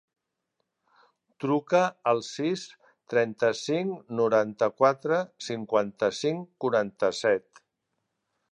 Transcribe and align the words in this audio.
Truca 1.43 1.81
al 2.11 2.21
sis, 2.27 2.63
trenta-cinc, 3.13 4.01
noranta-quatre, 4.21 5.21
cinquanta-cinc, 5.51 6.49
quaranta-set. 6.67 7.63